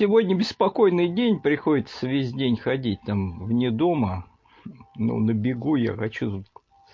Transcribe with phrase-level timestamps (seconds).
[0.00, 4.24] сегодня беспокойный день, приходится весь день ходить там вне дома.
[4.96, 6.42] Ну, на бегу я хочу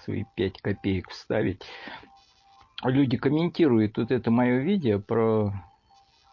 [0.03, 1.63] свои пять копеек вставить.
[2.83, 5.53] Люди комментируют вот это мое видео про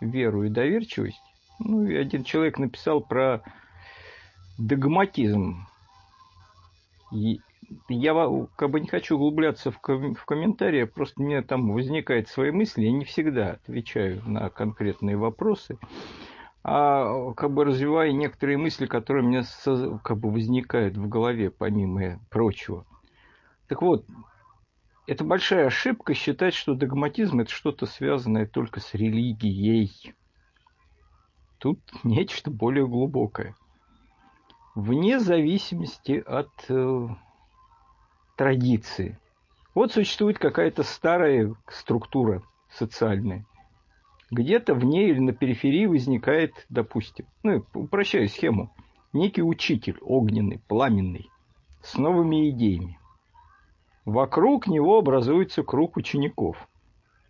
[0.01, 1.21] веру и доверчивость.
[1.59, 3.43] Ну, и один человек написал про
[4.57, 5.67] догматизм.
[7.11, 7.39] И
[7.87, 8.15] я
[8.55, 12.49] как бы не хочу углубляться в, ком- в комментарии, просто у меня там возникают свои
[12.49, 15.77] мысли, я не всегда отвечаю на конкретные вопросы,
[16.63, 19.43] а как бы развивая некоторые мысли, которые у меня
[20.03, 22.85] как бы возникают в голове, помимо прочего.
[23.67, 24.05] Так вот,
[25.05, 30.15] это большая ошибка считать, что догматизм это что-то связанное только с религией.
[31.57, 33.55] Тут нечто более глубокое.
[34.75, 37.07] Вне зависимости от э,
[38.35, 39.19] традиции.
[39.75, 43.45] Вот существует какая-то старая структура социальная.
[44.31, 48.73] Где-то в ней или на периферии возникает, допустим, ну, упрощаю схему,
[49.11, 51.29] некий учитель огненный, пламенный,
[51.81, 52.97] с новыми идеями.
[54.05, 56.67] Вокруг него образуется круг учеников.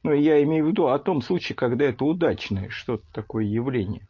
[0.03, 4.07] Ну, я имею в виду о том случае, когда это удачное что-то такое явление.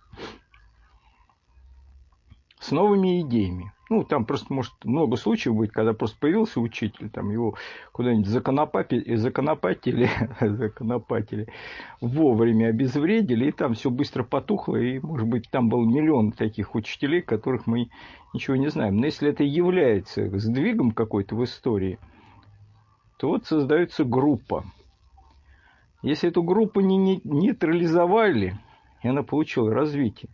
[2.64, 3.74] С новыми идеями.
[3.90, 7.56] Ну, там просто может много случаев быть, когда просто появился учитель, там его
[7.92, 11.50] куда-нибудь законопатили, законопатили, законопатили,
[12.00, 17.22] вовремя обезвредили, и там все быстро потухло, и, может быть, там был миллион таких учителей,
[17.22, 17.90] которых мы
[18.34, 18.96] ничего не знаем.
[18.96, 22.00] Но если это является сдвигом какой-то в истории,
[23.18, 24.64] то вот создается группа.
[26.02, 28.58] Если эту группу не нейтрализовали,
[29.02, 30.30] и она получила развитие,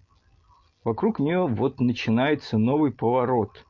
[0.84, 3.66] Вокруг нее вот начинается новый поворот.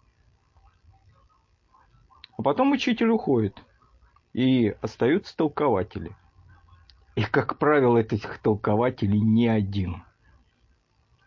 [2.37, 3.61] А потом учитель уходит,
[4.33, 6.15] и остаются толкователи.
[7.15, 10.03] И, как правило, этих толкователей не один.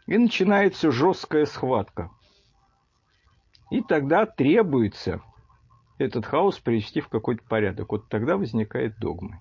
[0.07, 2.11] И начинается жесткая схватка.
[3.71, 5.21] И тогда требуется
[5.99, 7.91] этот хаос привести в какой-то порядок.
[7.93, 9.41] Вот тогда возникает догмы.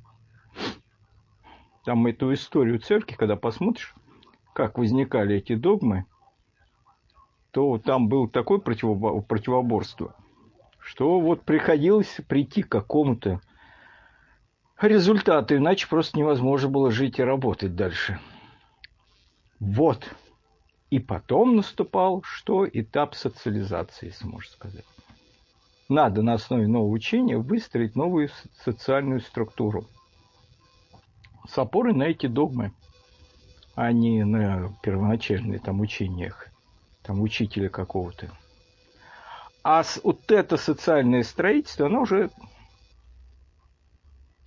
[1.86, 3.96] Там эту историю церкви, когда посмотришь,
[4.54, 6.06] как возникали эти догмы,
[7.52, 10.16] то там было такое противоборство,
[10.80, 13.42] что вот приходилось прийти к какому-то
[14.82, 18.20] результату, иначе просто невозможно было жить и работать дальше.
[19.60, 20.10] Вот.
[20.90, 22.68] И потом наступал что?
[22.68, 24.86] Этап социализации, если можно сказать.
[25.88, 28.30] Надо на основе нового учения выстроить новую
[28.64, 29.86] социальную структуру
[31.48, 32.72] с опорой на эти догмы,
[33.76, 36.51] а не на первоначальные там учениях
[37.04, 38.32] там учителя какого-то.
[39.64, 42.32] А вот это социальное строительство, оно уже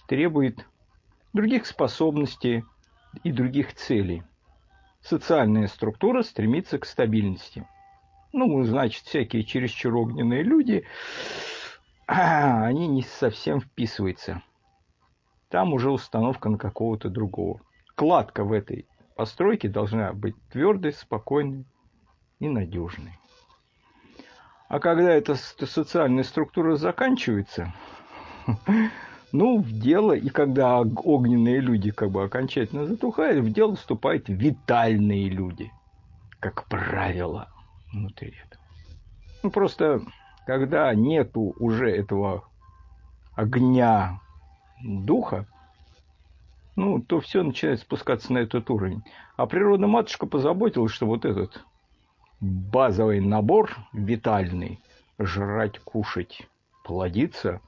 [0.09, 0.67] требует
[1.33, 2.65] других способностей
[3.23, 4.25] и других целей.
[5.01, 7.67] Социальная структура стремится к стабильности.
[8.33, 10.85] Ну, значит, всякие чересчур огненные люди,
[12.07, 14.43] они не совсем вписываются.
[15.49, 17.61] Там уже установка на какого-то другого.
[17.95, 21.65] Кладка в этой постройке должна быть твердой, спокойной,
[22.39, 23.19] и надежный.
[24.69, 27.73] А когда эта социальная структура заканчивается,
[29.33, 35.29] ну, в дело, и когда огненные люди как бы окончательно затухают, в дело вступают витальные
[35.29, 35.71] люди,
[36.41, 37.49] как правило,
[37.93, 38.63] внутри этого.
[39.43, 40.01] Ну, просто,
[40.47, 42.49] когда нету уже этого
[43.35, 44.21] огня
[44.83, 45.47] духа,
[46.77, 49.05] ну, то все начинает спускаться на этот уровень.
[49.37, 51.65] А природа матушка позаботилась, что вот этот
[52.45, 54.79] базовый набор витальный,
[55.19, 56.47] жрать, кушать,
[56.85, 57.61] плодиться,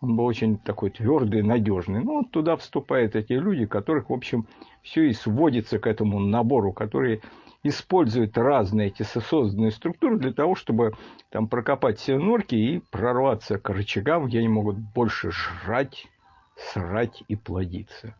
[0.00, 2.02] он был очень такой твердый, надежный.
[2.02, 4.46] Ну, вот туда вступают эти люди, которых, в общем,
[4.82, 7.20] все и сводится к этому набору, которые
[7.62, 10.92] используют разные эти созданные структуры для того, чтобы
[11.28, 16.06] там прокопать все норки и прорваться к рычагам, где они могут больше жрать,
[16.56, 18.14] срать и плодиться.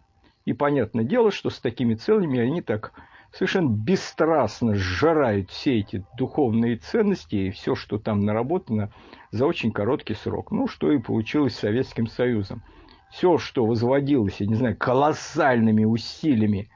[0.44, 2.92] И понятное дело, что с такими целями они так
[3.32, 8.92] совершенно бесстрастно сжирают все эти духовные ценности и все, что там наработано
[9.30, 10.50] за очень короткий срок.
[10.50, 12.62] Ну, что и получилось с Советским Союзом.
[13.10, 16.70] Все, что возводилось, я не знаю, колоссальными усилиями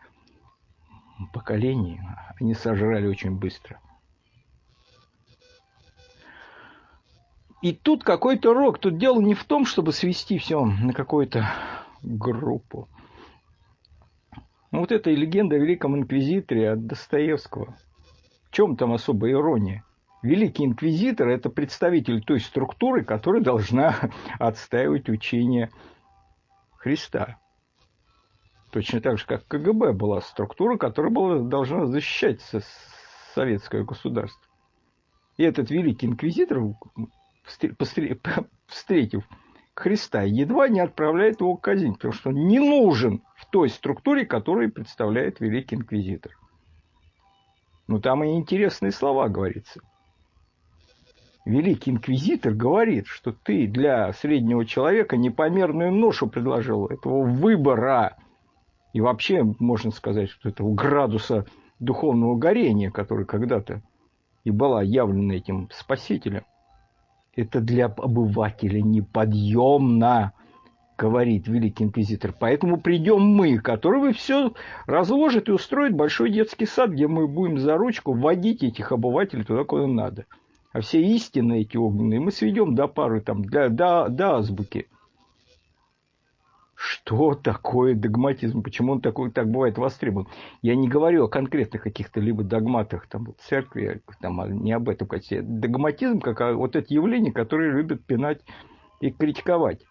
[1.33, 2.01] поколений,
[2.41, 3.81] они сожрали очень быстро.
[7.63, 8.79] И тут какой-то рок.
[8.79, 11.51] Тут дело не в том, чтобы свести все на какую-то
[12.03, 12.91] группу.
[14.75, 17.77] Ну, вот эта легенда о Великом Инквизиторе от Достоевского.
[18.49, 19.85] В чем там особая ирония?
[20.21, 24.11] Великий Инквизитор– это представитель той структуры, которая должна
[24.41, 25.71] отстаивать учение
[26.77, 27.39] Христа.
[28.73, 32.41] Точно так же, как КГБ была структура, которая была, должна защищать
[33.33, 34.43] советское государство.
[35.37, 36.61] И этот великий инквизитор,
[38.67, 39.23] встретив
[39.75, 44.73] Христа, едва не отправляет его казнить, потому что он не нужен в той структуре, которую
[44.73, 46.33] представляет великий инквизитор.
[47.89, 49.81] Ну, там и интересные слова говорится.
[51.45, 58.17] Великий инквизитор говорит, что ты для среднего человека непомерную ношу предложил этого выбора.
[58.95, 61.47] И вообще можно сказать, что этого градуса
[61.81, 63.83] духовного горения, который когда-то
[64.45, 66.45] и была явлена этим спасителем,
[67.37, 70.33] это для обывателя неподъемно,
[70.97, 72.35] говорит великий инквизитор.
[72.39, 74.53] Поэтому придем мы, который все
[74.87, 79.65] разложит и устроит большой детский сад, где мы будем за ручку вводить этих обывателей туда,
[79.65, 80.27] куда надо.
[80.73, 84.89] А все истины эти огненные мы сведем до пары, там, до, до, до азбуки.
[86.87, 88.63] Что такое догматизм?
[88.63, 90.29] Почему он такой, так бывает востребован?
[90.61, 95.09] Я не говорю о конкретных каких-то либо догматах там, церкви, там, а не об этом.
[95.09, 95.41] Кстати.
[95.41, 98.43] Догматизм, как вот это явление, которое любят пинать
[99.01, 99.87] и критиковать.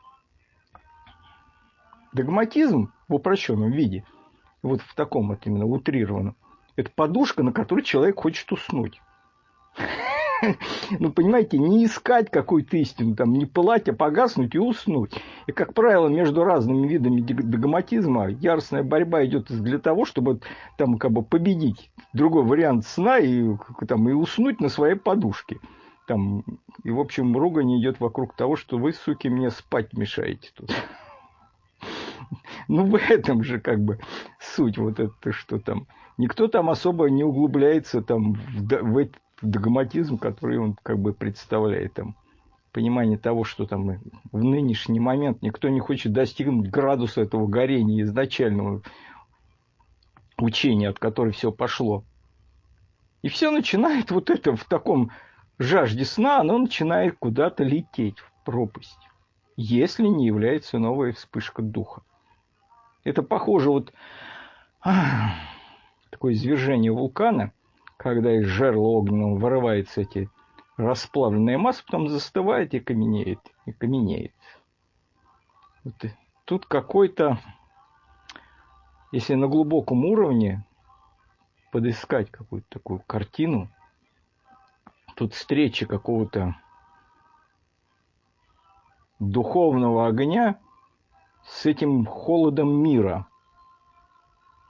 [2.13, 4.03] Догматизм в упрощенном виде,
[4.61, 6.35] вот в таком вот именно утрированном,
[6.75, 9.01] это подушка, на которой человек хочет уснуть.
[10.99, 15.13] ну, понимаете, не искать какую-то истину, там, не пылать, а погаснуть и уснуть.
[15.47, 20.39] И, как правило, между разными видами догматизма яростная борьба идет для того, чтобы
[20.77, 23.55] там как бы победить другой вариант сна и,
[23.87, 25.59] там, и уснуть на своей подушке.
[26.07, 26.43] Там,
[26.83, 30.71] и, в общем, ругань идет вокруг того, что вы, суки, мне спать мешаете тут.
[32.69, 33.99] Ну, в этом же как бы
[34.39, 35.85] суть вот это, что там.
[36.17, 39.09] Никто там особо не углубляется там в, в,
[39.43, 42.15] догматизм, который он как бы представляет там
[42.71, 43.99] понимание того, что там
[44.31, 48.81] в нынешний момент никто не хочет достигнуть градуса этого горения изначального
[50.39, 52.03] учения, от которого все пошло.
[53.21, 55.11] И все начинает вот это в таком
[55.59, 58.97] жажде сна, оно начинает куда-то лететь в пропасть,
[59.55, 62.01] если не является новая вспышка духа.
[63.03, 63.93] Это похоже вот
[66.09, 67.51] такое извержение вулкана–
[68.03, 70.29] когда из жерла огненного вырываются эти
[70.75, 74.33] расплавленные массы, потом застывает и каменеет, и каменеет.
[75.85, 75.95] Вот
[76.43, 77.39] тут какой-то,
[79.13, 80.65] если на глубоком уровне
[81.71, 83.69] подыскать какую-то такую картину,
[85.15, 86.55] тут встреча какого-то
[89.19, 90.59] духовного огня
[91.45, 93.27] с этим холодом мира.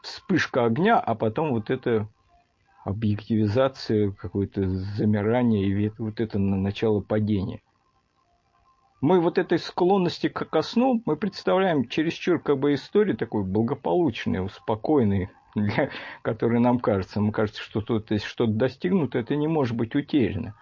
[0.04, 2.08] Вспышка огня, а потом вот это
[2.84, 7.62] объективизация, какое-то замирание и вот это на начало падения.
[9.02, 15.30] Мы вот этой склонности к сну, мы представляем чересчур как бы историю такой благополучной, спокойной,
[15.56, 15.90] для
[16.22, 17.20] которой нам кажется.
[17.20, 20.56] Нам кажется, что тут есть что-то достигнуто, это не может быть утеряно.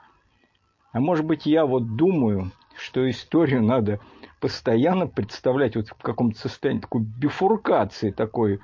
[0.92, 4.00] А может быть, я вот думаю, что историю надо
[4.40, 8.60] постоянно представлять вот в каком-то состоянии такой бифуркации, такой,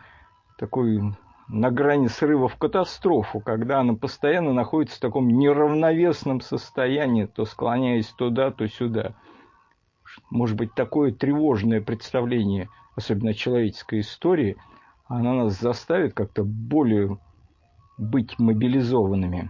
[0.57, 1.15] такой
[1.49, 8.09] на грани срыва в катастрофу, когда она постоянно находится в таком неравновесном состоянии, то склоняясь
[8.09, 9.13] туда, то сюда.
[10.29, 14.57] Может быть, такое тревожное представление, особенно человеческой истории,
[15.05, 17.17] она нас заставит как-то более
[17.97, 19.49] быть мобилизованными.